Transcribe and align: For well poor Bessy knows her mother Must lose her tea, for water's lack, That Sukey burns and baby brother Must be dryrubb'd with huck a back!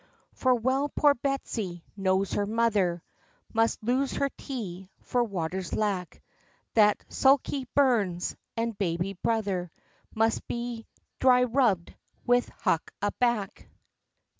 For 0.33 0.55
well 0.55 0.89
poor 0.89 1.13
Bessy 1.13 1.83
knows 1.95 2.33
her 2.33 2.47
mother 2.47 3.03
Must 3.53 3.83
lose 3.83 4.13
her 4.13 4.29
tea, 4.35 4.89
for 5.01 5.23
water's 5.23 5.75
lack, 5.75 6.23
That 6.73 7.05
Sukey 7.07 7.67
burns 7.75 8.35
and 8.57 8.75
baby 8.75 9.13
brother 9.13 9.69
Must 10.15 10.47
be 10.47 10.87
dryrubb'd 11.19 11.93
with 12.25 12.49
huck 12.49 12.89
a 13.03 13.11
back! 13.11 13.67